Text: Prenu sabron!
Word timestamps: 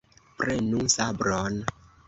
Prenu 0.39 0.81
sabron! 0.95 1.55